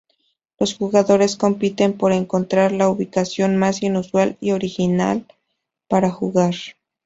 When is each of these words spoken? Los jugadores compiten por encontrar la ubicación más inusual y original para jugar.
Los 0.57 0.73
jugadores 0.77 1.35
compiten 1.35 1.95
por 1.95 2.11
encontrar 2.11 2.71
la 2.71 2.89
ubicación 2.89 3.55
más 3.55 3.83
inusual 3.83 4.35
y 4.41 4.49
original 4.53 5.27
para 5.87 6.09
jugar. 6.09 6.55